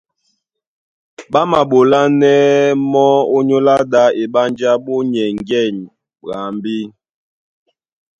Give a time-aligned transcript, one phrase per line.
[1.31, 2.37] Ɓá maɓolánɛ́
[2.91, 5.79] mɔ́ ónyólá ɗā, eɓánjá ɓó nyɛŋgɛ̂ny
[6.21, 6.77] ɓwambí.